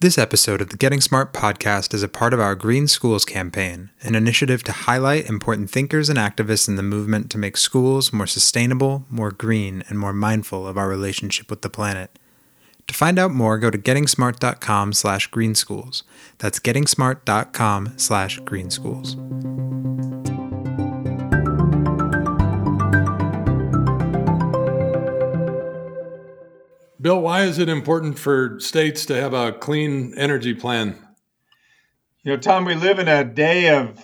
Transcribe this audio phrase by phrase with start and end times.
[0.00, 3.90] This episode of the Getting Smart podcast is a part of our Green Schools campaign,
[4.00, 8.26] an initiative to highlight important thinkers and activists in the movement to make schools more
[8.26, 12.18] sustainable, more green, and more mindful of our relationship with the planet.
[12.86, 16.02] To find out more, go to gettingsmart.com slash greenschools.
[16.38, 20.39] That's gettingsmart.com slash greenschools.
[27.00, 30.98] Bill, why is it important for states to have a clean energy plan?
[32.22, 33.98] You know, Tom, we live in a day of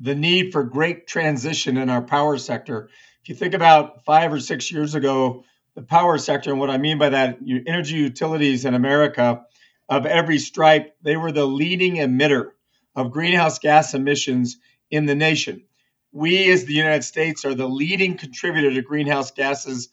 [0.00, 2.88] the need for great transition in our power sector.
[3.22, 6.78] If you think about five or six years ago, the power sector, and what I
[6.78, 9.42] mean by that, energy utilities in America
[9.90, 12.52] of every stripe, they were the leading emitter
[12.96, 14.56] of greenhouse gas emissions
[14.90, 15.64] in the nation.
[16.12, 19.90] We, as the United States, are the leading contributor to greenhouse gases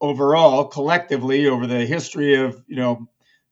[0.00, 3.08] overall, collectively, over the history of you know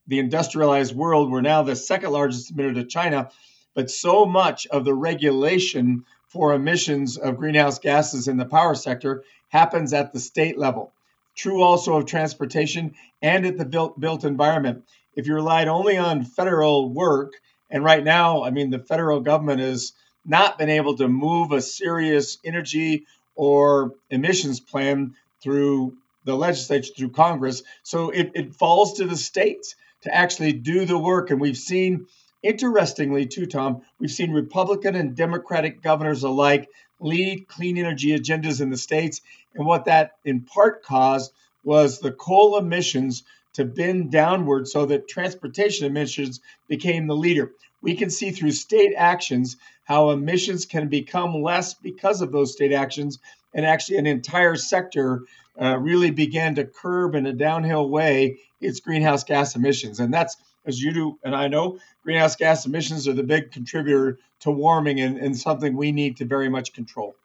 [0.07, 3.31] the industrialized world, we're now the second largest emitter to China.
[3.75, 9.25] But so much of the regulation for emissions of greenhouse gases in the power sector
[9.49, 10.93] happens at the state level.
[11.35, 14.85] True also of transportation and at the built, built environment.
[15.15, 17.35] If you relied only on federal work,
[17.71, 19.93] and right now, I mean, the federal government has
[20.25, 27.11] not been able to move a serious energy or emissions plan through the legislature through
[27.11, 27.63] Congress.
[27.83, 31.31] So it, it falls to the states to actually do the work.
[31.31, 32.07] And we've seen,
[32.43, 36.69] interestingly, too, Tom, we've seen Republican and Democratic governors alike
[37.01, 39.23] lead clean energy agendas in the states.
[39.55, 41.33] And what that in part caused
[41.65, 47.53] was the coal emissions to bend downward so that transportation emissions became the leader.
[47.81, 52.73] We can see through state actions how emissions can become less because of those state
[52.73, 53.19] actions,
[53.55, 55.23] and actually an entire sector
[55.61, 60.01] uh, really began to curb in a downhill way its greenhouse gas emissions.
[60.01, 64.19] And that's, as you do and I know, greenhouse gas emissions are the big contributor
[64.41, 67.17] to warming and, and something we need to very much control.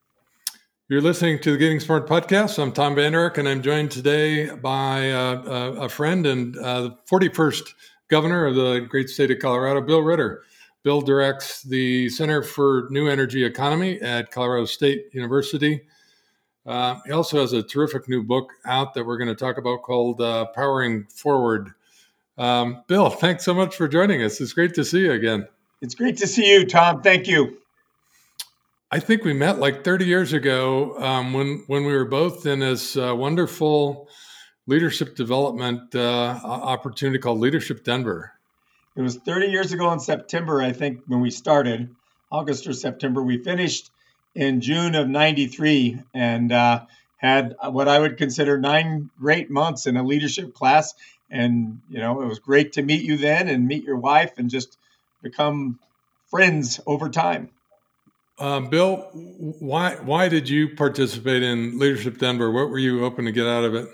[0.88, 2.62] You're listening to the Getting Smart podcast.
[2.62, 6.98] I'm Tom Vander Ark, and I'm joined today by uh, a friend and uh, the
[7.10, 7.62] 41st
[8.10, 10.44] governor of the great state of Colorado, Bill Ritter.
[10.84, 15.82] Bill directs the Center for New Energy Economy at Colorado State University.
[16.66, 19.82] Uh, he also has a terrific new book out that we're going to talk about
[19.82, 21.72] called uh, Powering Forward.
[22.38, 24.40] Um, Bill, thanks so much for joining us.
[24.40, 25.48] It's great to see you again.
[25.82, 27.02] It's great to see you, Tom.
[27.02, 27.58] Thank you.
[28.92, 32.60] I think we met like 30 years ago um, when when we were both in
[32.60, 34.10] this uh, wonderful
[34.68, 38.34] leadership development uh, opportunity called Leadership Denver.
[38.96, 41.96] It was 30 years ago in September, I think, when we started,
[42.32, 43.24] August or September.
[43.24, 43.90] We finished
[44.36, 46.86] in June of 93 and uh,
[47.18, 50.94] had what I would consider nine great months in a leadership class.
[51.30, 54.50] And, you know, it was great to meet you then and meet your wife and
[54.50, 54.78] just
[55.22, 55.80] become
[56.30, 57.50] friends over time.
[58.40, 59.08] Uh, Bill,
[59.60, 62.50] why why did you participate in Leadership Denver?
[62.50, 63.88] What were you hoping to get out of it?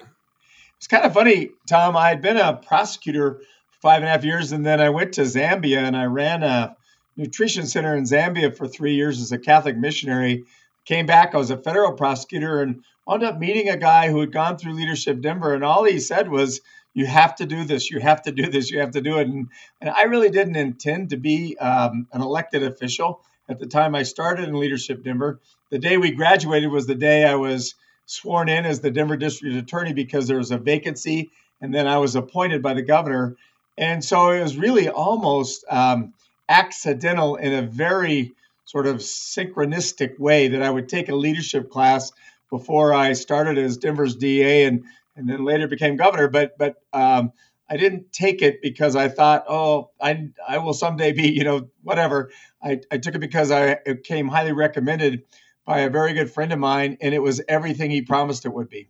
[0.78, 1.98] It's kind of funny, Tom.
[1.98, 5.16] I had been a prosecutor for five and a half years, and then I went
[5.16, 6.78] to Zambia and I ran a
[7.18, 10.46] nutrition center in Zambia for three years as a Catholic missionary.
[10.86, 14.32] Came back, I was a federal prosecutor, and wound up meeting a guy who had
[14.32, 16.62] gone through Leadership Denver, and all he said was,
[16.94, 17.92] "You have to do this.
[17.92, 18.72] You have to do this.
[18.72, 19.50] You have to do it." And,
[19.82, 24.04] and I really didn't intend to be um, an elected official at the time I
[24.04, 25.42] started in Leadership Denver.
[25.72, 29.56] The day we graduated was the day I was sworn in as the Denver District
[29.56, 33.36] Attorney because there was a vacancy, and then I was appointed by the governor.
[33.78, 36.14] And so it was really almost um,
[36.50, 38.34] accidental in a very
[38.66, 42.12] sort of synchronistic way that I would take a leadership class
[42.50, 44.84] before I started as Denver's DA and
[45.16, 46.28] and then later became governor.
[46.28, 47.32] But but um,
[47.70, 51.70] I didn't take it because I thought, oh, I I will someday be you know
[51.84, 52.32] whatever.
[52.62, 55.24] I, I took it because I it came highly recommended
[55.66, 58.70] by a very good friend of mine, and it was everything he promised it would
[58.70, 58.90] be.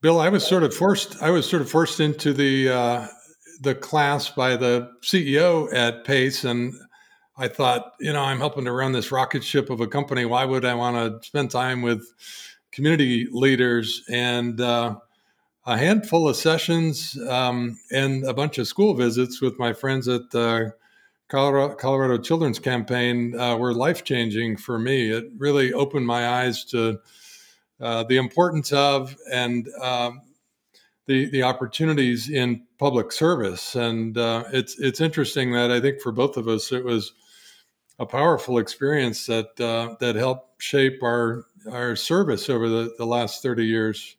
[0.00, 1.22] Bill, I was sort of forced.
[1.22, 3.06] I was sort of forced into the uh,
[3.64, 6.74] the class by the CEO at Pace, and
[7.36, 10.24] I thought, you know, I'm helping to run this rocket ship of a company.
[10.24, 12.06] Why would I want to spend time with
[12.70, 14.04] community leaders?
[14.08, 14.96] And uh,
[15.66, 20.30] a handful of sessions um, and a bunch of school visits with my friends at
[20.30, 20.74] the
[21.28, 25.10] Colorado, Colorado Children's Campaign uh, were life changing for me.
[25.10, 27.00] It really opened my eyes to
[27.80, 30.20] uh, the importance of and um,
[31.06, 33.74] the the opportunities in public service.
[33.74, 37.12] And uh, it's it's interesting that I think for both of us it was
[37.98, 43.42] a powerful experience that uh, that helped shape our our service over the, the last
[43.42, 44.16] 30 years.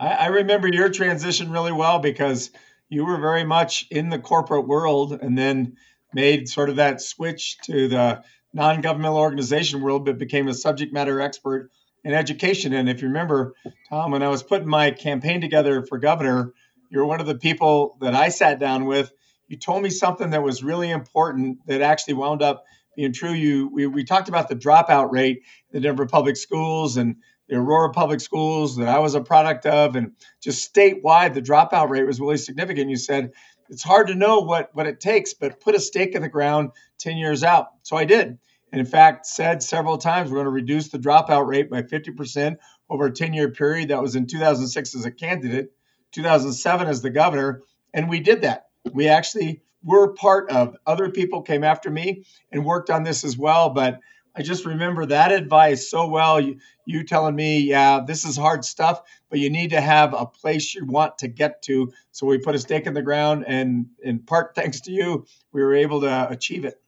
[0.00, 2.50] I, I, remember your transition really well because
[2.88, 5.76] you were very much in the corporate world and then
[6.14, 8.22] made sort of that switch to the
[8.54, 11.70] non-governmental organization world, but became a subject matter expert
[12.06, 12.72] in education.
[12.72, 13.54] And if you remember,
[13.90, 16.54] Tom, when I was putting my campaign together for governor,
[16.88, 19.12] you're one of the people that I sat down with.
[19.48, 22.64] You told me something that was really important that actually wound up
[22.94, 23.32] being true.
[23.32, 25.42] You we, we talked about the dropout rate
[25.72, 27.16] in the Denver public schools and
[27.48, 31.88] the Aurora public schools that I was a product of, and just statewide, the dropout
[31.88, 32.88] rate was really significant.
[32.88, 33.32] You said
[33.68, 36.70] it's hard to know what what it takes, but put a stake in the ground
[37.00, 37.66] 10 years out.
[37.82, 38.38] So I did.
[38.72, 42.56] And in fact, said several times we're going to reduce the dropout rate by 50%
[42.90, 43.88] over a 10 year period.
[43.88, 45.72] That was in 2006 as a candidate,
[46.12, 47.62] 2007 as the governor.
[47.94, 48.66] And we did that.
[48.92, 50.76] We actually were part of.
[50.86, 53.70] Other people came after me and worked on this as well.
[53.70, 54.00] But
[54.36, 56.38] I just remember that advice so well.
[56.38, 60.26] You, you telling me, yeah, this is hard stuff, but you need to have a
[60.26, 61.92] place you want to get to.
[62.12, 65.62] So we put a stake in the ground, and in part thanks to you, we
[65.62, 66.80] were able to achieve it.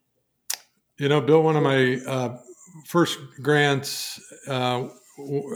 [0.99, 2.39] You know, Bill, one of my uh,
[2.85, 4.89] first grants uh,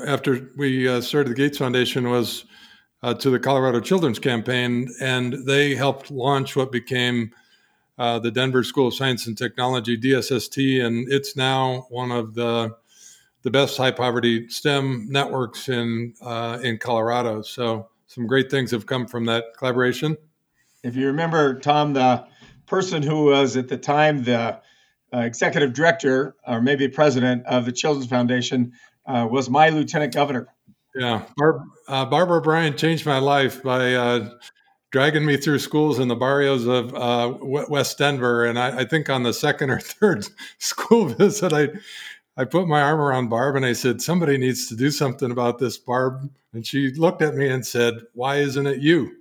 [0.07, 2.45] after we uh, started the Gates Foundation was
[3.03, 7.33] uh, to the Colorado Children's Campaign, and they helped launch what became
[7.99, 12.77] uh, the Denver School of Science and Technology (DSST), and it's now one of the
[13.43, 17.43] the best high poverty STEM networks in uh, in Colorado.
[17.43, 20.17] So some great things have come from that collaboration.
[20.85, 22.29] If you remember, Tom, the
[22.67, 24.63] person who was at the time the
[25.21, 28.73] executive director or maybe president of the Children's Foundation
[29.07, 30.49] uh, was my lieutenant governor.
[30.95, 31.23] Yeah,
[31.89, 34.31] uh, Barbara O'Brien changed my life by uh,
[34.91, 38.45] dragging me through schools in the barrios of uh, West Denver.
[38.45, 40.27] And I, I, think on the second or third
[40.59, 41.69] school visit, I
[42.37, 45.59] I put my arm around Barb and I said, "Somebody needs to do something about
[45.59, 49.17] this, Barb." And she looked at me and said, "Why isn't it you?"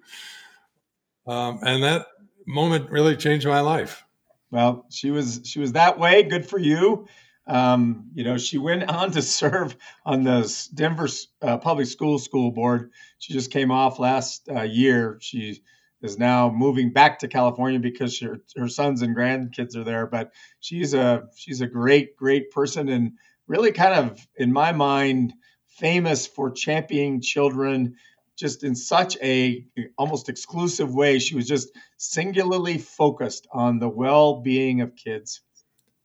[1.27, 2.07] Um, and that
[2.45, 4.03] moment really changed my life.
[4.51, 6.24] Well, she was she was that way.
[6.24, 7.07] Good for you.
[7.48, 9.75] Um, you know, she went on to serve
[10.06, 11.07] on the Denver
[11.42, 12.92] uh, Public Schools School Board.
[13.18, 15.18] She just came off last uh, year.
[15.21, 15.62] She
[16.01, 20.06] is now moving back to California because her, her sons and grandkids are there.
[20.06, 23.13] But she's a she's a great great person and
[23.48, 25.33] really kind of in my mind
[25.68, 27.95] famous for championing children
[28.41, 29.63] just in such a
[29.97, 31.19] almost exclusive way.
[31.19, 35.41] She was just singularly focused on the well-being of kids.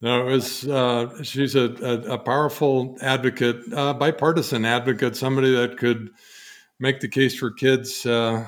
[0.03, 0.69] No, it was.
[0.69, 6.11] Uh, she's a, a, a, powerful advocate, uh, bipartisan advocate, somebody that could
[6.79, 8.47] make the case for kids uh,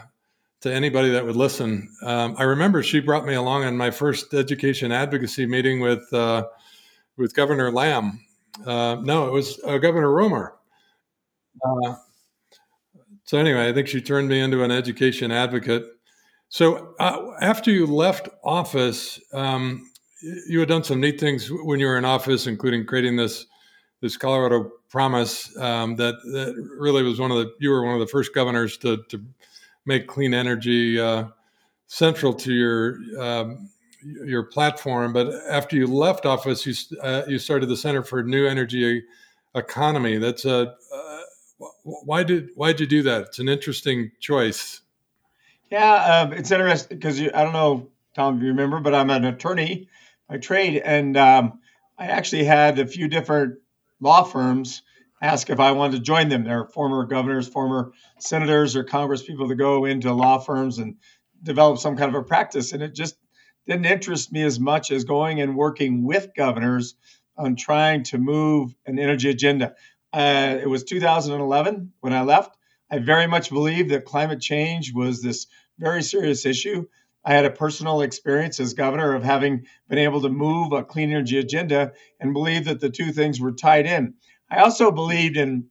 [0.61, 1.88] to anybody that would listen.
[2.05, 6.44] Um, I remember she brought me along on my first education advocacy meeting with uh,
[7.17, 8.20] with Governor Lamm.
[8.67, 10.55] Uh, no, it was uh, Governor Romer.
[13.29, 15.85] So anyway, I think she turned me into an education advocate.
[16.49, 19.87] So uh, after you left office, um,
[20.49, 23.45] you had done some neat things when you were in office, including creating this
[24.01, 28.01] this Colorado Promise um, that that really was one of the you were one of
[28.01, 29.23] the first governors to to
[29.85, 31.25] make clean energy uh,
[31.87, 33.69] central to your um,
[34.03, 35.13] your platform.
[35.13, 36.73] But after you left office, you
[37.03, 39.05] uh, you started the Center for New Energy
[39.55, 40.17] Economy.
[40.17, 40.77] That's a
[42.05, 43.23] why did why did you do that?
[43.23, 44.81] It's an interesting choice.
[45.70, 49.25] Yeah, um, it's interesting because I don't know, Tom, if you remember, but I'm an
[49.25, 49.88] attorney
[50.29, 51.61] by trade, and um,
[51.99, 53.59] I actually had a few different
[54.00, 54.83] law firms
[55.21, 56.45] ask if I wanted to join them.
[56.45, 60.97] They're former governors, former senators, or Congress people to go into law firms and
[61.42, 63.16] develop some kind of a practice, and it just
[63.66, 66.95] didn't interest me as much as going and working with governors
[67.37, 69.75] on trying to move an energy agenda.
[70.12, 72.57] Uh, it was 2011 when I left.
[72.91, 75.47] I very much believed that climate change was this
[75.79, 76.87] very serious issue.
[77.25, 81.11] I had a personal experience as governor of having been able to move a clean
[81.11, 84.15] energy agenda and believe that the two things were tied in.
[84.50, 85.67] I also believed in,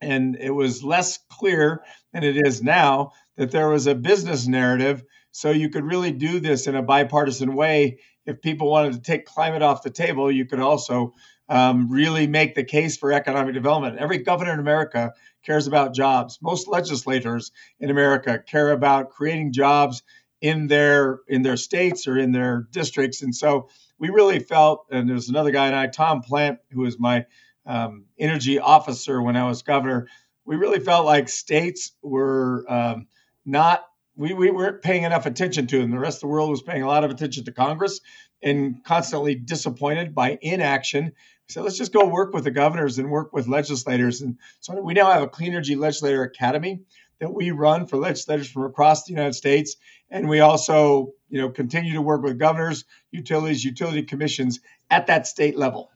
[0.00, 1.82] and it was less clear
[2.12, 5.04] than it is now, that there was a business narrative.
[5.30, 8.00] So you could really do this in a bipartisan way.
[8.26, 11.14] If people wanted to take climate off the table, you could also
[11.48, 13.98] um, really make the case for economic development.
[13.98, 15.12] Every governor in America
[15.44, 16.38] cares about jobs.
[16.42, 20.02] Most legislators in America care about creating jobs
[20.40, 23.22] in their in their states or in their districts.
[23.22, 26.98] And so we really felt, and there's another guy and I, Tom Plant, who was
[26.98, 27.26] my
[27.66, 30.08] um, energy officer when I was governor.
[30.44, 33.06] We really felt like states were um,
[33.44, 33.84] not
[34.16, 35.92] we, we weren't paying enough attention to them.
[35.92, 38.00] The rest of the world was paying a lot of attention to Congress
[38.42, 41.12] and constantly disappointed by inaction
[41.48, 44.20] so let's just go work with the governors and work with legislators.
[44.20, 46.80] And so we now have a Clean Energy Legislator Academy
[47.20, 49.76] that we run for legislators from across the United States.
[50.10, 55.26] And we also, you know, continue to work with governors, utilities, utility commissions at that
[55.26, 55.90] state level.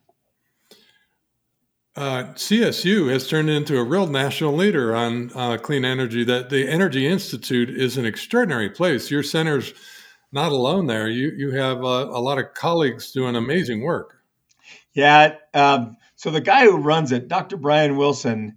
[1.94, 6.24] Uh, CSU has turned into a real national leader on uh, clean energy.
[6.24, 9.10] That the Energy Institute is an extraordinary place.
[9.10, 9.74] Your center's
[10.32, 11.08] not alone there.
[11.08, 14.21] You you have uh, a lot of colleagues doing amazing work.
[14.94, 15.36] Yeah.
[15.54, 17.56] Um, so the guy who runs it, Dr.
[17.56, 18.52] Bryan Willson,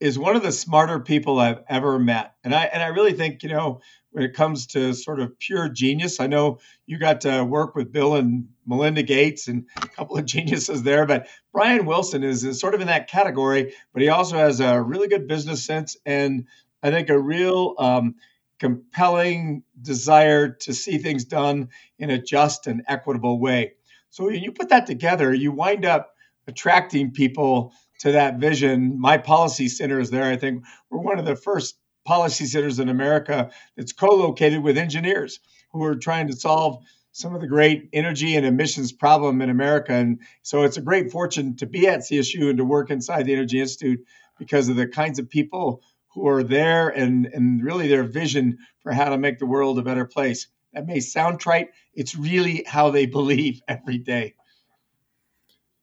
[0.00, 3.42] is one of the smarter people I've ever met, and I and I really think
[3.42, 6.20] you know when it comes to sort of pure genius.
[6.20, 10.26] I know you got to work with Bill and Melinda Gates and a couple of
[10.26, 14.36] geniuses there, but Bryan Willson is, is sort of in that category, but he also
[14.36, 16.46] has a really good business sense and
[16.82, 18.16] I think a real um,
[18.58, 23.72] compelling desire to see things done in a just and equitable way.
[24.14, 26.14] So when you put that together, you wind up
[26.46, 29.00] attracting people to that vision.
[29.00, 30.30] My policy center is there.
[30.30, 35.40] I think we're one of the first policy centers in America that's co-located with engineers
[35.72, 39.92] who are trying to solve some of the great energy and emissions problem in America.
[39.92, 43.32] And so it's a great fortune to be at CSU and to work inside the
[43.32, 43.98] Energy Institute
[44.38, 48.92] because of the kinds of people who are there and, and really their vision for
[48.92, 50.46] how to make the world a better place.
[50.74, 51.70] That may sound trite.
[51.94, 54.34] It's really how they believe every day.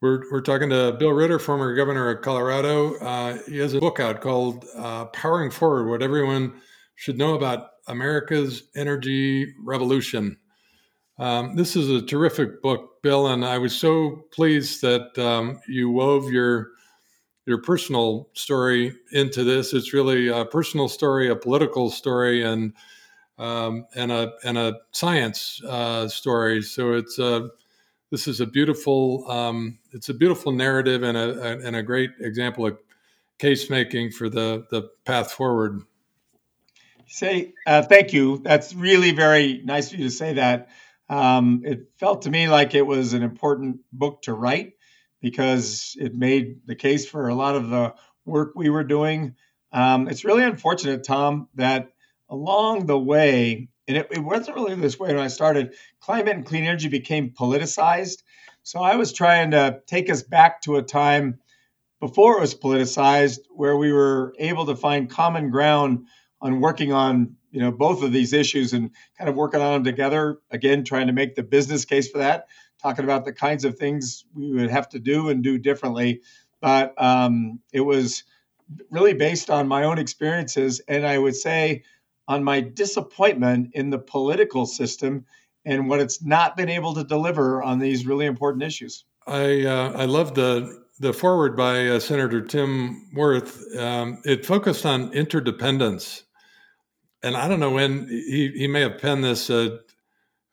[0.01, 2.95] We're, we're talking to Bill Ritter, former governor of Colorado.
[2.95, 6.59] Uh, he has a book out called uh, Powering Forward What Everyone
[6.95, 10.37] Should Know About America's Energy Revolution.
[11.19, 15.91] Um, this is a terrific book, Bill, and I was so pleased that um, you
[15.91, 16.71] wove your
[17.45, 19.73] your personal story into this.
[19.73, 22.73] It's really a personal story, a political story, and
[23.41, 26.61] um, and a and a science uh, story.
[26.61, 27.49] So it's a
[28.11, 32.67] this is a beautiful um, it's a beautiful narrative and a, and a great example
[32.67, 32.77] of
[33.39, 35.81] case making for the the path forward.
[37.07, 38.37] Say uh, thank you.
[38.37, 40.69] That's really very nice of you to say that.
[41.09, 44.73] Um, it felt to me like it was an important book to write
[45.19, 49.35] because it made the case for a lot of the work we were doing.
[49.73, 51.91] Um, it's really unfortunate, Tom, that
[52.31, 56.45] along the way, and it, it wasn't really this way when I started, climate and
[56.45, 58.23] clean energy became politicized.
[58.63, 61.39] So I was trying to take us back to a time
[61.99, 66.07] before it was politicized where we were able to find common ground
[66.41, 69.83] on working on you know both of these issues and kind of working on them
[69.83, 70.39] together.
[70.49, 72.47] Again trying to make the business case for that
[72.81, 76.21] talking about the kinds of things we would have to do and do differently.
[76.61, 78.23] But um, it was
[78.89, 80.81] really based on my own experiences.
[80.87, 81.83] And i would say
[82.27, 85.25] on my disappointment in the political system
[85.65, 89.05] and what it's not been able to deliver on these really important issues.
[89.27, 93.63] I uh, I love the the forward by uh, Senator Tim Wirth.
[93.77, 96.23] Um, it focused on interdependence,
[97.23, 99.77] and I don't know when he he may have penned this uh,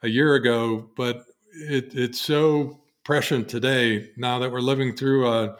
[0.02, 4.10] a year ago, but it, it's so prescient today.
[4.16, 5.56] Now that we're living through a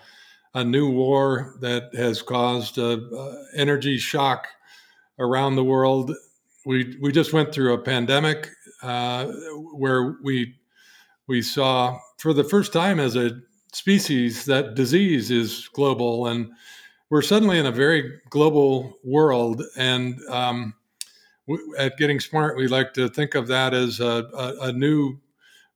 [0.54, 4.48] a new war that has caused a, a energy shock
[5.18, 6.14] around the world.
[6.66, 8.50] We we just went through a pandemic
[8.82, 9.26] uh,
[9.72, 10.54] where we
[11.26, 13.40] we saw for the first time as a
[13.72, 16.50] species that disease is global, and
[17.10, 19.62] we're suddenly in a very global world.
[19.76, 20.74] And um,
[21.78, 25.18] at Getting Smart, we like to think of that as a, a, a new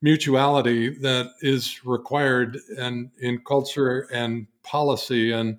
[0.02, 5.58] mutuality that is required and in culture and policy and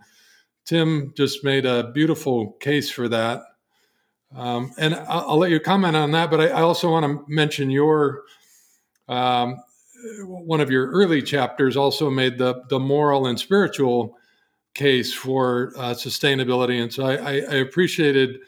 [0.65, 3.41] tim just made a beautiful case for that
[4.35, 7.25] um, and I'll, I'll, let you comment on that, but I, I also want to
[7.27, 8.23] mention your
[9.07, 9.57] um,
[10.25, 14.17] one of your early chapters also made the the moral and spiritual
[14.73, 18.39] case for uh, sustainability, and so I, I, I appreciated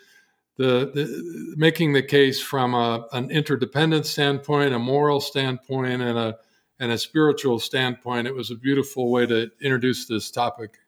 [0.58, 6.38] the, the, making the case from a, an interdependent standpoint, a moral standpoint, and a
[6.80, 8.28] and a spiritual standpoint.
[8.28, 10.80] It was a beautiful way to introduce this topic.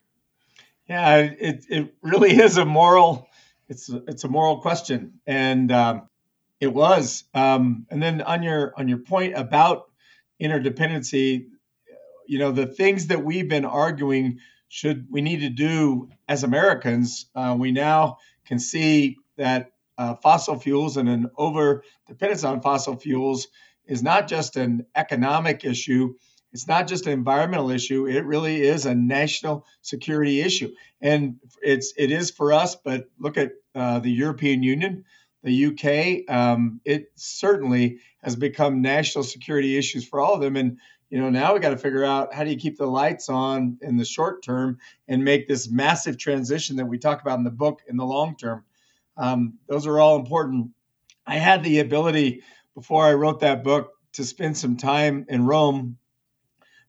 [0.90, 3.27] Yeah, it it really is a moral
[3.70, 6.10] it's it's a moral question, and um,
[6.60, 7.24] it was.
[7.34, 9.90] Um, and then on your on your point about
[10.42, 11.48] interdependency,
[12.28, 17.28] you know, the things that we've been arguing should we need to do as Americans,
[17.36, 22.96] uh, we now can see that uh, fossil fuels and an over dependence on fossil
[22.96, 23.48] fuels
[23.86, 26.16] is not just an economic issue.
[26.54, 28.08] It's not just an environmental issue.
[28.08, 32.76] It really is a national security issue, and it's it is for us.
[32.76, 35.06] But look at uh, the European Union,
[35.44, 36.34] the UK.
[36.34, 40.78] Um, it certainly has become national security issues for all of them, and
[41.10, 43.78] you know now we got to figure out how do you keep the lights on
[43.82, 44.78] in the short term
[45.08, 48.36] and make this massive transition that we talk about in the book in the long
[48.38, 48.64] term.
[49.18, 50.72] Um, those are all important.
[51.26, 55.98] I had the ability before I wrote that book to spend some time in Rome.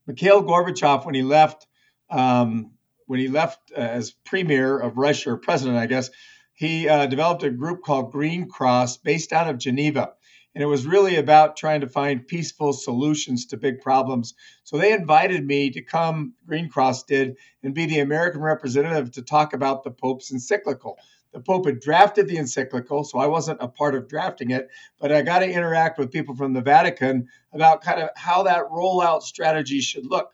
[0.09, 1.67] Mikhail Gorbachev, when he left,
[2.09, 2.73] um,
[3.07, 6.09] when he left uh, as premier of Russia or president, I guess,
[6.55, 10.15] he uh, developed a group called Green Cross based out of Geneva.
[10.55, 14.33] And it was really about trying to find peaceful solutions to big problems.
[14.65, 19.23] So they invited me to come, Green Cross did, and be the American representative to
[19.23, 20.99] talk about the Pope's encyclical.
[21.33, 24.69] The Pope had drafted the encyclical, so I wasn't a part of drafting it,
[24.99, 28.71] but I got to interact with people from the Vatican about kind of how that
[28.71, 30.33] rollout strategy should look.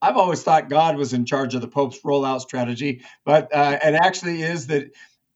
[0.00, 3.94] I've always thought God was in charge of the Pope's rollout strategy, but uh, it
[3.94, 4.90] actually is that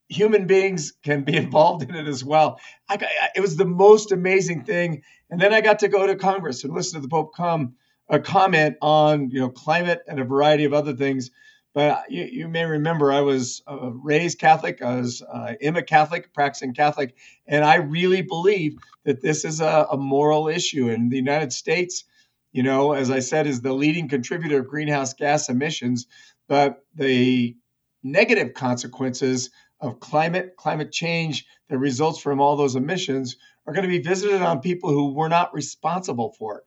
[0.09, 2.59] human beings can be involved in it as well.
[2.89, 2.99] I,
[3.37, 5.03] it was the most amazing thing.
[5.31, 7.77] And then I got to go to Congress and listen to the Pope come
[8.09, 11.31] a comment on you know climate and a variety of other things.
[11.77, 14.81] But you, you may remember I was uh, raised Catholic.
[14.81, 17.15] I was uh, am a Catholic, practicing Catholic,
[17.47, 22.05] and I really believe that this is a, a moral issue in the United States.
[22.53, 26.07] You know, as I said, is the leading contributor of greenhouse gas emissions,
[26.49, 27.55] but the
[28.03, 33.89] negative consequences of climate, climate change that results from all those emissions are going to
[33.89, 36.65] be visited on people who were not responsible for it.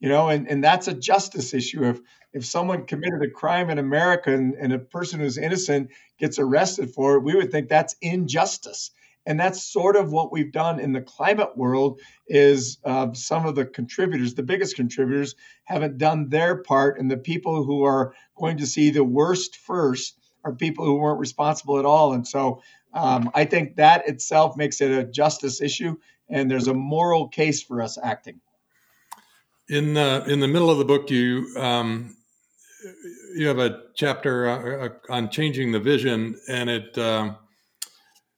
[0.00, 1.84] You know, and, and that's a justice issue.
[1.84, 2.00] If
[2.32, 6.90] if someone committed a crime in America and, and a person who's innocent gets arrested
[6.90, 8.90] for it, we would think that's injustice.
[9.26, 13.54] And that's sort of what we've done in the climate world is uh, some of
[13.54, 16.98] the contributors, the biggest contributors, haven't done their part.
[16.98, 21.20] And the people who are going to see the worst first are people who weren't
[21.20, 22.14] responsible at all.
[22.14, 22.62] And so
[22.94, 25.96] um, I think that itself makes it a justice issue,
[26.28, 28.40] and there's a moral case for us acting.
[29.70, 32.16] In the in the middle of the book, you um,
[33.36, 37.34] you have a chapter uh, uh on changing the vision, and it uh,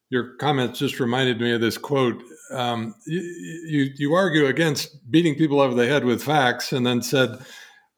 [0.09, 2.21] your comments just reminded me of this quote.
[2.51, 7.01] Um, you, you you argue against beating people over the head with facts, and then
[7.01, 7.39] said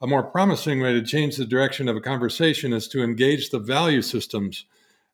[0.03, 3.59] a more promising way to change the direction of a conversation is to engage the
[3.59, 4.67] value systems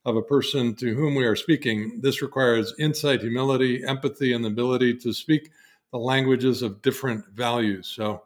[0.05, 2.01] of a person to whom we are speaking.
[2.01, 5.51] This requires insight, humility, empathy, and the ability to speak
[5.93, 7.87] the languages of different values.
[7.87, 8.23] So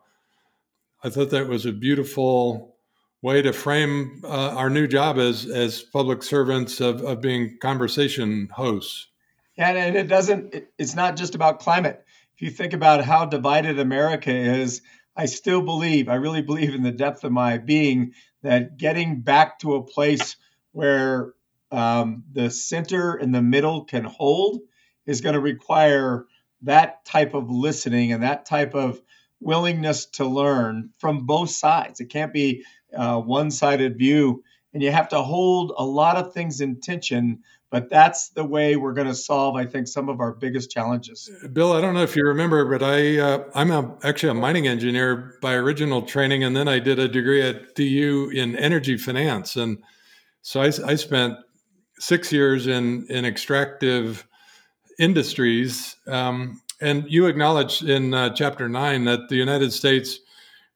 [1.02, 2.76] I thought that was a beautiful
[3.22, 8.48] way to frame uh, our new job as, as public servants of, of being conversation
[8.52, 9.08] hosts.
[9.56, 12.04] Yeah, and it doesn't, it's not just about climate.
[12.34, 14.82] If you think about how divided America is,
[15.14, 19.58] I still believe, I really believe in the depth of my being that getting back
[19.60, 20.36] to a place
[20.72, 21.34] where
[21.70, 24.60] um, the center and the middle can hold
[25.06, 26.26] is going to require
[26.62, 29.00] that type of listening and that type of
[29.40, 32.00] willingness to learn from both sides.
[32.00, 34.44] It can't be a one sided view.
[34.74, 38.76] And you have to hold a lot of things in tension but that's the way
[38.76, 41.30] we're going to solve, I think, some of our biggest challenges.
[41.54, 44.68] Bill, I don't know if you remember, but I uh, I'm a, actually a mining
[44.68, 49.56] engineer by original training, and then I did a degree at DU in energy finance,
[49.56, 49.82] and
[50.42, 51.38] so I, I spent
[51.98, 54.28] six years in in extractive
[54.98, 55.96] industries.
[56.06, 60.18] Um, and you acknowledge in uh, chapter nine that the United States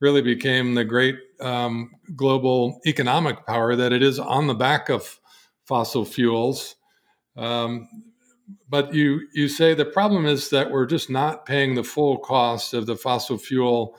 [0.00, 5.18] really became the great um, global economic power that it is on the back of
[5.64, 6.76] fossil fuels.
[7.37, 7.88] Um,
[8.68, 12.74] but you you say the problem is that we're just not paying the full cost
[12.74, 13.96] of the fossil fuel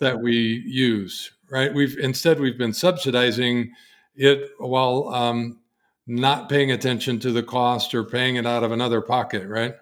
[0.00, 1.72] that we use, right?
[1.72, 3.72] We've instead we've been subsidizing
[4.16, 5.60] it while um,
[6.06, 9.74] not paying attention to the cost or paying it out of another pocket, right?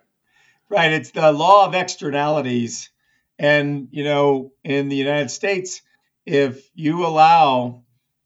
[0.68, 0.92] Right.
[0.92, 2.90] It's the law of externalities,
[3.38, 5.82] and you know, in the United States,
[6.24, 7.82] if you allow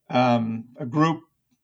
[0.09, 1.23] um, a group,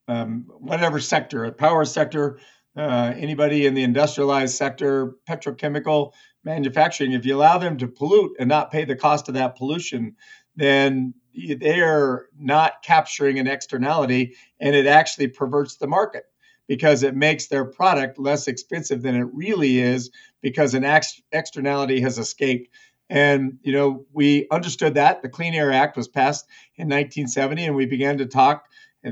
[0.09, 2.39] um, whatever sector, a power sector,
[2.77, 8.49] uh, anybody in the industrialized sector, petrochemical manufacturing, if you allow them to pollute and
[8.49, 10.17] not pay the cost of that pollution,
[10.57, 16.25] then they are not capturing an externality and it actually perverts the market
[16.69, 22.01] because it makes their product less expensive than it really is because an ex- externality
[22.01, 22.69] has escaped.
[23.11, 25.23] And, you know, we understood that.
[25.23, 28.65] The Clean Air Act was passed in 1970, and we began to talk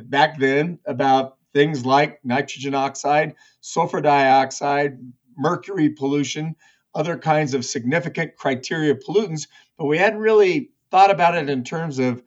[0.05, 4.99] back then about things like nitrogen oxide, sulfur dioxide,
[5.37, 6.55] mercury pollution,
[6.95, 11.99] other kinds of significant criteria pollutants, but we hadn't really thought about it in terms
[11.99, 12.23] of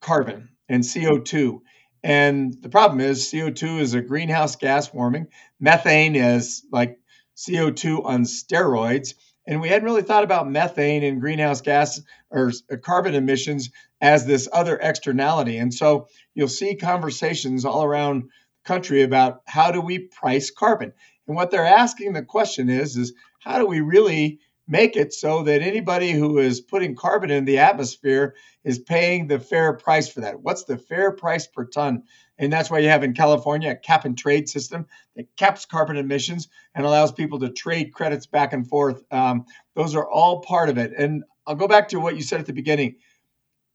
[0.00, 1.60] carbon and CO2.
[2.02, 6.98] And the problem is, CO2 is a greenhouse gas warming, methane is like
[7.36, 9.14] CO2 on steroids.
[9.48, 14.26] And we hadn't really thought about methane and greenhouse gas or uh, carbon emissions as
[14.26, 15.58] this other externality.
[15.58, 18.30] And so you'll see conversations all around
[18.64, 20.92] country about how do we price carbon.
[21.26, 25.42] And what they're asking the question is, is how do we really make it so
[25.44, 30.22] that anybody who is putting carbon in the atmosphere is paying the fair price for
[30.22, 30.40] that?
[30.40, 32.02] What's the fair price per ton?
[32.38, 35.96] And that's why you have in California a cap and trade system that caps carbon
[35.96, 39.02] emissions and allows people to trade credits back and forth.
[39.10, 40.92] Um, those are all part of it.
[40.96, 42.96] And I'll go back to what you said at the beginning.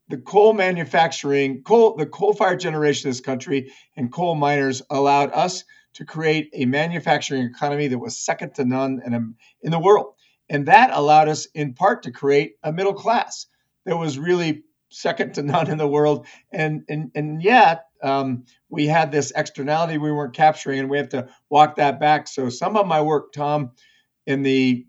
[0.10, 5.64] The coal manufacturing, coal, the coal-fired generation in this country and coal miners allowed us
[5.94, 10.14] to create a manufacturing economy that was second to none in, in the world.
[10.52, 13.48] And that allowed us, in part, to create a middle class
[13.86, 16.28] that was really second to none in the world.
[16.52, 21.10] And and and yet um, we had this externality we weren't capturing, and we have
[21.10, 22.28] to walk that back.
[22.28, 23.72] So some of my work, Tom,
[24.28, 24.86] in the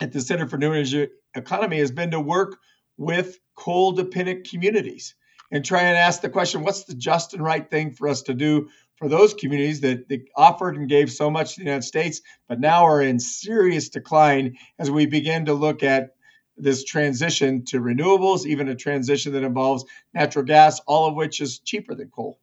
[0.00, 2.56] at the Center for New Energy Economy has been to work
[2.96, 5.14] with coal dependent communities
[5.50, 8.34] and try and ask the question, what's the just and right thing for us to
[8.34, 8.70] do
[9.02, 12.60] for those communities that, that offered and gave so much to the United States, but
[12.60, 16.14] now are in serious decline as we begin to look at
[16.56, 19.84] this transition to renewables, even a transition that involves
[20.14, 22.38] natural gas, all of which is cheaper than coal.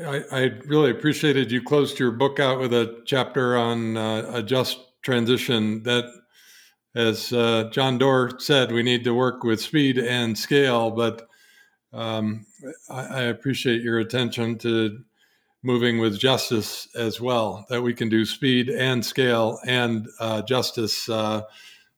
[0.00, 4.42] I, I really appreciated you closed your book out with a chapter on uh, a
[4.42, 6.10] just transition that,
[6.94, 11.28] as uh, John Doerr said, we need to work with speed and scale, but
[11.94, 12.46] um,
[12.90, 14.98] I, I, appreciate your attention to
[15.62, 21.08] moving with justice as well, that we can do speed and scale and uh, justice
[21.08, 21.42] uh,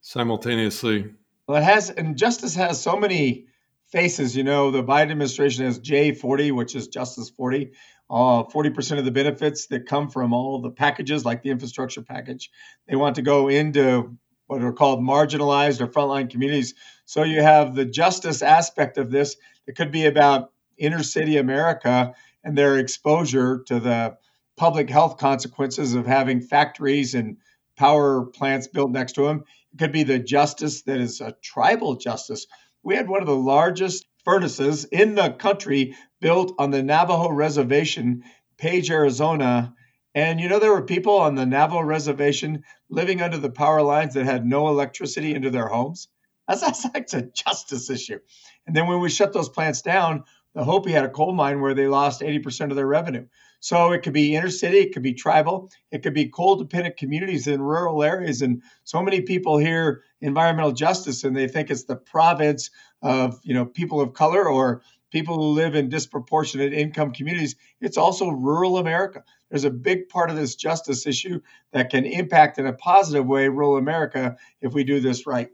[0.03, 1.13] simultaneously.
[1.49, 3.47] Well, it has, and justice has so many
[3.87, 4.37] faces.
[4.37, 7.73] You know, the Biden administration has J40, which is Justice 40.
[8.09, 12.51] Uh, 40% of the benefits that come from all the packages, like the infrastructure package,
[12.87, 16.75] they want to go into what are called marginalized or frontline communities.
[17.07, 22.15] So you have the justice aspect of this it could be about inner city America
[22.45, 24.17] and their exposure to the
[24.57, 27.39] public health consequences of having factories and
[27.77, 29.45] power plants built next to them.
[29.73, 32.47] It could be the justice that is a tribal justice.
[32.83, 38.25] We had one of the largest furnaces in the country built on the Navajo reservation,
[38.57, 39.75] Page, Arizona.
[40.15, 44.15] And you know, there were people on the Navajo reservation living under the power lines
[44.15, 46.09] that had no electricity into their homes.
[46.49, 48.19] That's, that's like a justice issue.
[48.67, 51.75] And then when we shut those plants down, the Hopi had a coal mine where
[51.75, 53.27] they lost 80% of their revenue.
[53.61, 56.97] So it could be inner city, it could be tribal, it could be coal dependent
[56.97, 58.43] communities in rural areas.
[58.43, 62.71] And so many people hear environmental justice and they think it's the province
[63.03, 67.57] of you know people of color or people who live in disproportionate income communities.
[67.81, 69.25] It's also rural America.
[69.51, 71.41] There's a big part of this justice issue
[71.73, 75.51] that can impact in a positive way rural America if we do this right.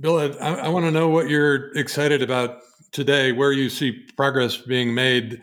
[0.00, 4.56] Bill, I, I want to know what you're excited about today, where you see progress
[4.56, 5.40] being made.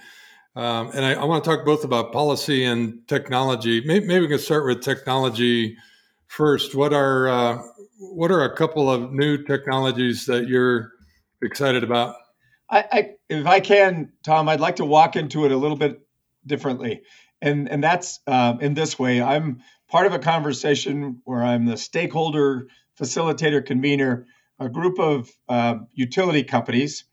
[0.55, 3.81] Um, and I, I, want to talk both about policy and technology.
[3.85, 5.77] Maybe, maybe we can start with technology
[6.27, 6.75] first.
[6.75, 7.63] What are uh,
[7.99, 10.91] what are a couple of new technologies that you're
[11.41, 12.15] excited about?
[12.69, 16.01] I, I, if I can, Tom, I'd like to walk into it a little bit
[16.45, 17.03] differently,
[17.41, 19.21] and and that's um, in this way.
[19.21, 22.67] I'm part of a conversation where I'm the stakeholder
[22.99, 24.27] facilitator convener
[24.61, 27.05] a group of uh, utility companies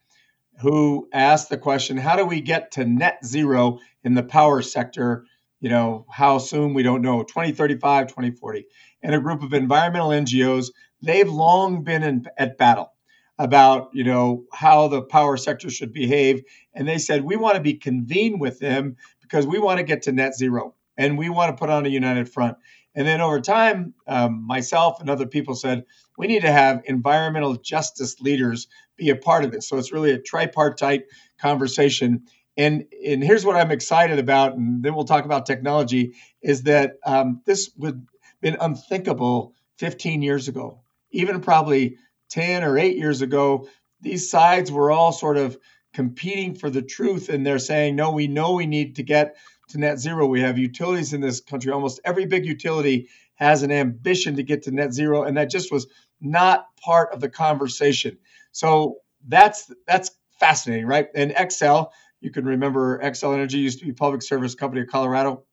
[0.61, 5.25] who asked the question how do we get to net zero in the power sector?
[5.61, 6.75] You know how soon?
[6.75, 7.23] We don't know.
[7.23, 8.67] 2035 2040
[9.03, 10.71] and a group of environmental ngos
[11.03, 12.93] they've long been in, at battle
[13.39, 16.43] about you know how the power sector should behave.
[16.75, 20.03] And they said we want to be convened with them because we want to get
[20.03, 22.59] to net zero and we want to put on a united front
[22.99, 25.85] and then over time, um, myself and other people said,
[26.17, 29.69] we need to have environmental justice leaders be a part of this.
[29.69, 31.05] So it's really a tripartite
[31.41, 32.25] conversation.
[32.57, 36.95] And, and here's what I'm excited about, and then we'll talk about technology, is that
[37.07, 38.05] um, this would
[38.41, 40.81] been unthinkable 15 years ago,
[41.13, 41.99] even probably
[42.31, 43.69] 10 or 8 years ago.
[44.01, 45.57] These sides were all sort of
[45.95, 49.37] competing for the truth, and they're saying, no, we know we need to get
[49.69, 50.27] to net zero.
[50.27, 51.73] We have utilities in this country.
[51.73, 55.71] Almost every big utility has an ambition to get to net zero, and that just
[55.71, 55.87] was
[56.21, 58.19] not part of the conversation.
[58.53, 61.09] So that's that's fascinating, right?
[61.15, 65.45] And Xcel, you can remember Xcel Energy used to be public service company of Colorado.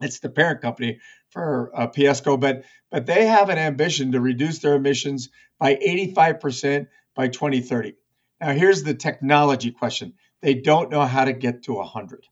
[0.00, 4.58] It's the parent company for uh, PSCo, but but they have an ambition to reduce
[4.58, 5.28] their emissions
[5.58, 7.94] by 85% by 2030.
[8.40, 10.14] Now here's the technology question.
[10.40, 12.26] They don't know how to get to 100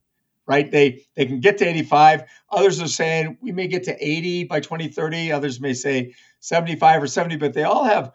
[0.48, 0.68] right?
[0.68, 2.24] They they can get to 85.
[2.50, 5.30] Others are saying we may get to 80 by 2030.
[5.30, 8.12] Others may say 75 or 70, but they all have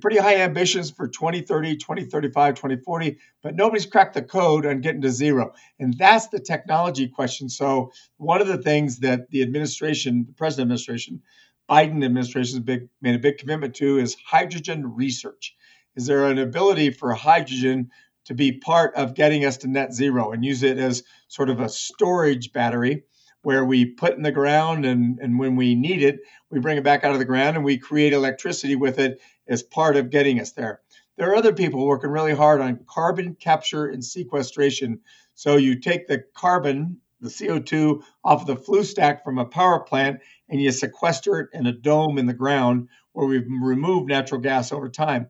[0.00, 5.10] pretty high ambitions for 2030, 2035, 2040, but nobody's cracked the code on getting to
[5.10, 5.52] zero.
[5.78, 7.50] And that's the technology question.
[7.50, 11.20] So, one of the things that the administration, the president administration,
[11.68, 15.54] Biden administration big, made a big commitment to is hydrogen research.
[15.96, 17.90] Is there an ability for hydrogen
[18.24, 21.60] to be part of getting us to net zero and use it as sort of
[21.60, 23.04] a storage battery
[23.42, 26.84] where we put in the ground and, and when we need it, we bring it
[26.84, 30.40] back out of the ground and we create electricity with it as part of getting
[30.40, 30.80] us there.
[31.16, 35.00] There are other people working really hard on carbon capture and sequestration.
[35.34, 39.80] So you take the carbon, the CO2 off of the flue stack from a power
[39.80, 44.40] plant and you sequester it in a dome in the ground where we've removed natural
[44.40, 45.28] gas over time.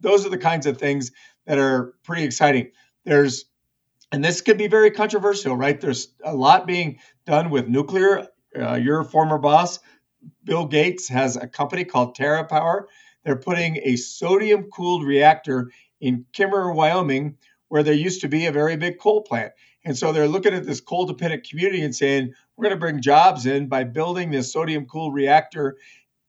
[0.00, 1.10] Those are the kinds of things
[1.48, 2.70] that are pretty exciting.
[3.04, 3.46] There's
[4.12, 5.78] and this could be very controversial, right?
[5.78, 8.28] There's a lot being done with nuclear.
[8.58, 9.80] Uh, your former boss,
[10.44, 12.84] Bill Gates, has a company called TerraPower
[13.28, 17.36] they're putting a sodium cooled reactor in Kemmerer, Wyoming,
[17.68, 19.52] where there used to be a very big coal plant.
[19.84, 23.02] And so they're looking at this coal dependent community and saying, we're going to bring
[23.02, 25.76] jobs in by building this sodium cooled reactor.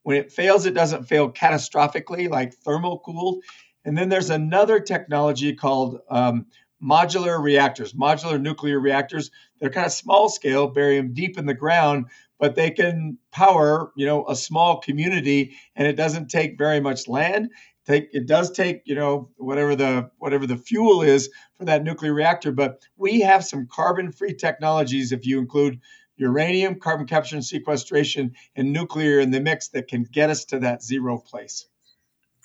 [0.03, 3.43] When it fails, it doesn't fail catastrophically like thermal cooled.
[3.85, 6.47] And then there's another technology called um,
[6.83, 9.31] modular reactors, modular nuclear reactors.
[9.59, 12.05] They're kind of small scale, bury them deep in the ground,
[12.39, 17.07] but they can power, you know, a small community, and it doesn't take very much
[17.07, 17.51] land.
[17.85, 22.13] Take, it does take, you know, whatever the whatever the fuel is for that nuclear
[22.13, 25.79] reactor, but we have some carbon-free technologies if you include
[26.15, 30.59] uranium, carbon capture and sequestration, and nuclear in the mix that can get us to
[30.59, 31.65] that zero place.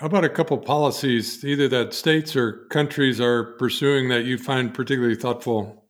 [0.01, 4.75] How about a couple policies, either that states or countries are pursuing that you find
[4.75, 5.85] particularly thoughtful?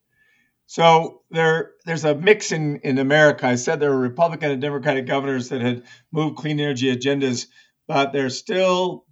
[0.67, 3.47] So there, there's a mix in, in America.
[3.47, 7.47] I said there were Republican and Democratic governors that had moved clean energy agendas,
[7.87, 9.07] but there's still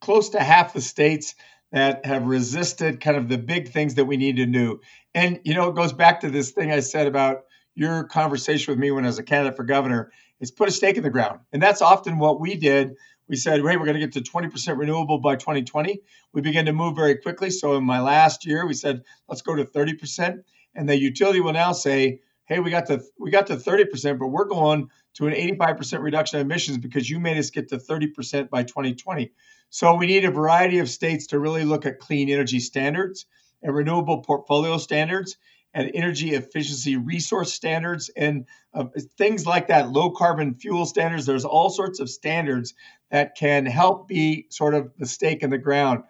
[0.00, 1.34] close to half the states
[1.72, 4.80] that have resisted kind of the big things that we need to do.
[5.14, 8.78] And you know, it goes back to this thing I said about your conversation with
[8.78, 10.10] me when I was a candidate for governor.
[10.40, 12.96] It's put a stake in the ground, and that's often what we did.
[13.30, 16.00] We said, "Hey, we're going to get to 20% renewable by 2020."
[16.34, 17.50] We began to move very quickly.
[17.50, 21.52] So in my last year, we said, "Let's go to 30%." and the utility will
[21.52, 25.34] now say, "Hey, we got to we got to 30%, but we're going to an
[25.34, 29.32] 85% reduction in emissions because you made us get to 30% by 2020."
[29.70, 33.26] So we need a variety of states to really look at clean energy standards
[33.62, 35.36] and renewable portfolio standards
[35.72, 41.26] and energy efficiency resource standards and uh, things like that, low carbon fuel standards.
[41.26, 42.74] There's all sorts of standards
[43.10, 46.04] that can help be sort of the stake in the ground.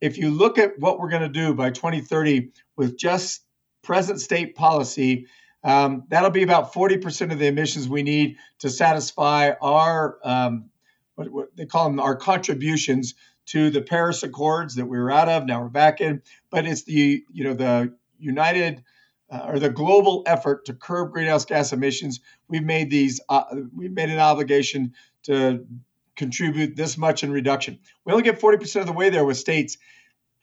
[0.00, 3.42] If you look at what we're going to do by 2030 with just
[3.82, 5.26] present state policy,
[5.64, 10.70] um, that'll be about 40% of the emissions we need to satisfy our, um,
[11.14, 13.14] what, what, they call them, our contributions
[13.46, 15.46] to the Paris Accords that we were out of.
[15.46, 18.82] Now we're back in, but it's the, you know, the United
[19.30, 22.20] uh, or the global effort to curb greenhouse gas emissions.
[22.48, 25.66] We've made these, uh, we've made an obligation to
[26.16, 27.78] contribute this much in reduction.
[28.04, 29.78] We only get 40% of the way there with states.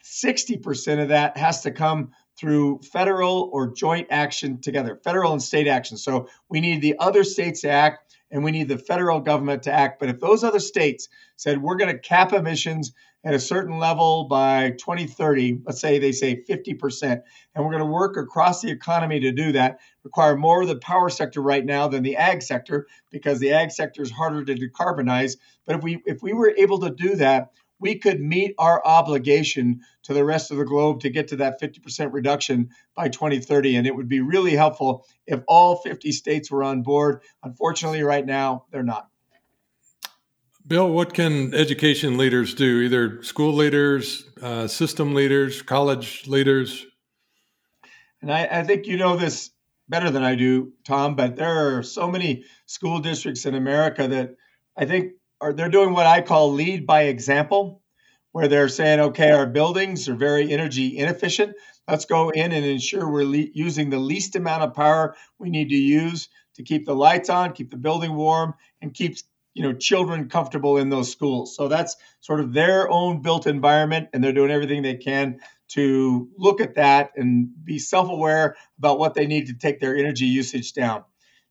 [0.03, 5.67] 60% of that has to come through federal or joint action together, federal and state
[5.67, 5.97] action.
[5.97, 9.71] So we need the other states to act and we need the federal government to
[9.71, 9.99] act.
[9.99, 14.25] But if those other states said we're going to cap emissions at a certain level
[14.25, 17.21] by 2030, let's say they say 50%,
[17.55, 20.77] and we're going to work across the economy to do that, require more of the
[20.77, 24.55] power sector right now than the ag sector because the ag sector is harder to
[24.55, 25.37] decarbonize.
[25.65, 29.81] But if we if we were able to do that, we could meet our obligation
[30.03, 33.75] to the rest of the globe to get to that 50% reduction by 2030.
[33.75, 37.21] And it would be really helpful if all 50 states were on board.
[37.43, 39.09] Unfortunately, right now, they're not.
[40.65, 42.81] Bill, what can education leaders do?
[42.81, 46.85] Either school leaders, uh, system leaders, college leaders?
[48.21, 49.51] And I, I think you know this
[49.89, 54.35] better than I do, Tom, but there are so many school districts in America that
[54.77, 57.81] I think are they're doing what I call lead by example,
[58.31, 61.57] where they're saying, okay, our buildings are very energy inefficient.
[61.89, 65.69] Let's go in and ensure we're le- using the least amount of power we need
[65.69, 69.17] to use to keep the lights on, keep the building warm, and keep
[69.53, 71.55] you know children comfortable in those schools.
[71.55, 75.39] So that's sort of their own built environment, and they're doing everything they can
[75.69, 80.25] to look at that and be self-aware about what they need to take their energy
[80.25, 81.03] usage down.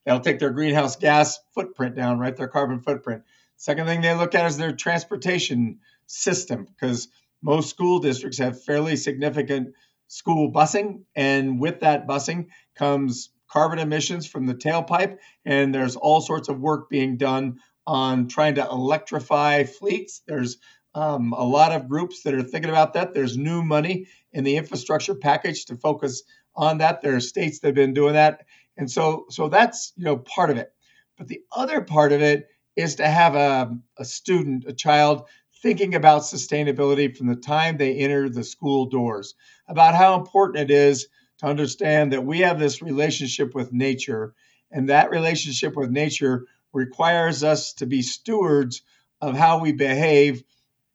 [0.04, 2.36] That'll take their greenhouse gas footprint down, right?
[2.36, 3.22] Their carbon footprint.
[3.56, 7.08] Second thing they look at is their transportation system because
[7.42, 9.74] most school districts have fairly significant
[10.08, 11.02] school busing.
[11.14, 15.18] And with that busing comes carbon emissions from the tailpipe.
[15.44, 20.22] And there's all sorts of work being done on trying to electrify fleets.
[20.26, 20.58] There's
[20.94, 23.14] um, a lot of groups that are thinking about that.
[23.14, 26.22] There's new money in the infrastructure package to focus
[26.54, 27.02] on that.
[27.02, 28.44] There are states that have been doing that,
[28.76, 30.72] and so so that's you know part of it.
[31.16, 35.28] But the other part of it is to have a, a student, a child,
[35.62, 39.34] thinking about sustainability from the time they enter the school doors,
[39.68, 44.34] about how important it is to understand that we have this relationship with nature,
[44.70, 48.82] and that relationship with nature requires us to be stewards
[49.20, 50.42] of how we behave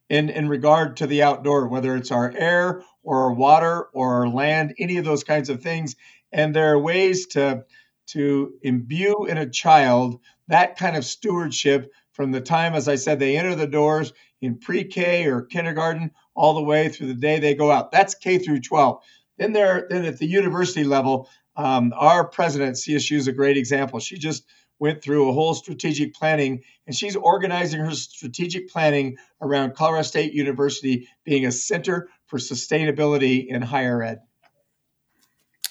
[0.10, 4.30] in, in regard to the outdoor, whether it's our air or our water or our
[4.30, 5.96] land, any of those kinds of things.
[6.32, 7.66] And there are ways to,
[8.08, 13.20] to imbue in a child that kind of stewardship from the time, as I said,
[13.20, 17.40] they enter the doors in pre K or kindergarten all the way through the day
[17.40, 17.92] they go out.
[17.92, 19.04] That's K through 12.
[19.38, 24.00] Then, there, then at the university level, um, our president, CSU, is a great example.
[24.00, 24.46] She just
[24.80, 30.34] went through a whole strategic planning, and she's organizing her strategic planning around Colorado State
[30.34, 34.20] University being a center for sustainability in higher ed.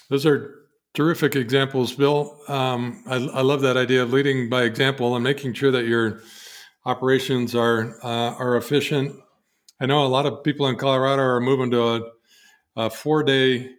[0.08, 2.38] Those are terrific examples, Bill.
[2.48, 6.22] Um, I, I, love that idea of leading by example and making sure that your
[6.84, 9.14] operations are uh, are efficient.
[9.80, 12.00] I know a lot of people in Colorado are moving to a,
[12.76, 13.75] a four day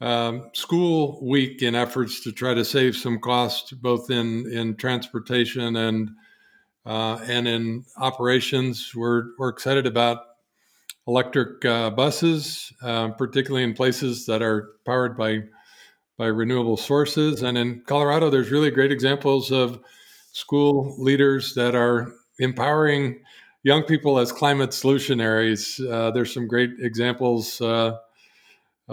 [0.00, 5.76] um, school week in efforts to try to save some costs, both in in transportation
[5.76, 6.10] and
[6.86, 8.92] uh, and in operations.
[8.94, 10.18] We're we're excited about
[11.06, 15.40] electric uh, buses, uh, particularly in places that are powered by
[16.16, 17.42] by renewable sources.
[17.42, 19.80] And in Colorado, there's really great examples of
[20.32, 23.22] school leaders that are empowering
[23.62, 25.80] young people as climate solutionaries.
[25.90, 27.96] Uh, there's some great examples uh,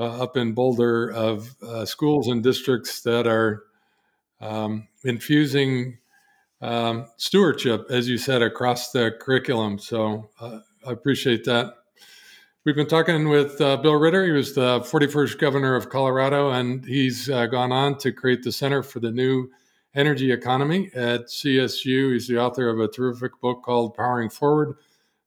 [0.03, 3.63] up in Boulder of uh, schools and districts that are
[4.41, 5.97] um, infusing
[6.61, 9.79] um, stewardship, as you said, across the curriculum.
[9.79, 11.73] So uh, I appreciate that.
[12.63, 14.25] We've been talking with uh, Bill Ritter.
[14.25, 18.51] He was the 41st governor of Colorado, and he's uh, gone on to create the
[18.51, 19.49] Center for the New
[19.95, 22.11] Energy Economy at CSU.
[22.13, 24.75] He's the author of a terrific book called Powering Forward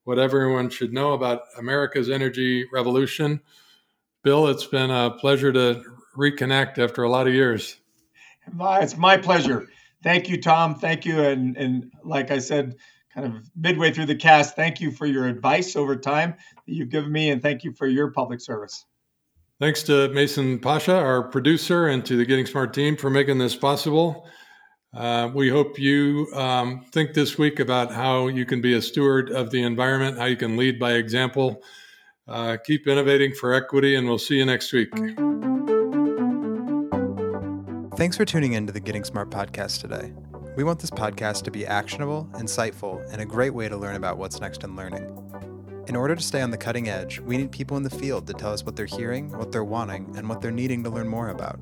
[0.05, 3.41] What Everyone Should Know About America's Energy Revolution.
[4.23, 5.83] Bill, it's been a pleasure to
[6.17, 7.77] reconnect after a lot of years.
[8.47, 9.69] It's my pleasure.
[10.03, 10.75] Thank you, Tom.
[10.75, 11.23] Thank you.
[11.23, 12.75] And, and like I said,
[13.15, 16.35] kind of midway through the cast, thank you for your advice over time
[16.67, 18.85] that you've given me, and thank you for your public service.
[19.59, 23.57] Thanks to Mason Pashia, our producer, and to the Getting Smart team for making this
[23.57, 24.27] possible.
[24.95, 29.31] Uh, we hope you um, think this week about how you can be a steward
[29.31, 31.63] of the environment, how you can lead by example
[32.31, 34.91] uh, keep innovating for equity, and we'll see you next week.
[37.97, 40.13] Thanks for tuning in to the Getting Smart podcast today.
[40.57, 44.17] We want this podcast to be actionable, insightful, and a great way to learn about
[44.17, 45.17] what's next in learning.
[45.87, 48.33] In order to stay on the cutting edge, we need people in the field to
[48.33, 51.31] tell us what they're hearing, what they're wanting, and what they're needing to learn more
[51.31, 51.59] about.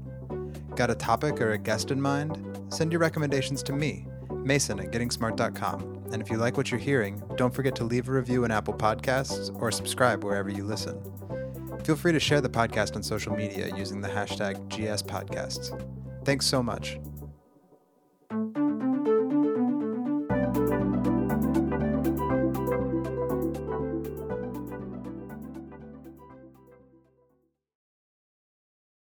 [0.77, 2.39] Got a topic or a guest in mind?
[2.69, 4.07] Send your recommendations to me,
[4.45, 5.98] Mason at gettingsmart.com.
[6.13, 8.75] And if you like what you're hearing, don't forget to leave a review in Apple
[8.75, 11.01] Podcasts or subscribe wherever you listen.
[11.85, 15.73] Feel free to share the podcast on social media using the hashtag GSPodcasts.
[16.25, 16.99] Thanks so much.